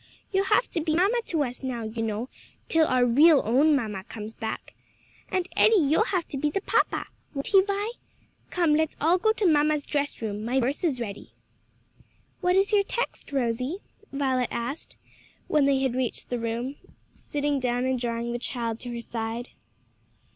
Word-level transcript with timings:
you'll 0.31 0.45
have 0.45 0.67
to 0.71 0.81
be 0.81 0.95
mamma 0.95 1.21
to 1.27 1.43
us 1.43 1.61
now, 1.61 1.83
you 1.83 2.01
know, 2.01 2.27
till 2.67 2.87
our 2.87 3.05
real 3.05 3.39
own 3.45 3.75
mamma 3.75 4.03
comes 4.05 4.35
back. 4.35 4.73
And, 5.29 5.47
Eddie, 5.55 5.75
you'll 5.75 6.05
have 6.05 6.27
to 6.29 6.37
be 6.39 6.49
the 6.49 6.59
papa. 6.59 7.05
Won't 7.35 7.45
he, 7.49 7.61
Vi? 7.61 7.91
Come, 8.49 8.73
let's 8.73 8.97
all 8.99 9.19
go 9.19 9.31
to 9.33 9.45
mamma's 9.45 9.83
dress 9.83 10.19
room; 10.19 10.43
my 10.43 10.59
verse 10.59 10.83
is 10.83 10.99
ready." 10.99 11.33
"What 12.39 12.55
is 12.55 12.73
your 12.73 12.81
text, 12.81 13.31
Rosie?" 13.31 13.77
Violet 14.11 14.49
asked 14.49 14.97
when 15.47 15.65
they 15.67 15.81
had 15.81 15.93
reached 15.93 16.29
the 16.31 16.39
room, 16.39 16.77
sitting 17.13 17.59
down 17.59 17.85
and 17.85 17.99
drawing 17.99 18.31
the 18.31 18.39
child 18.39 18.79
to 18.79 18.93
her 18.95 19.01
side. 19.01 19.49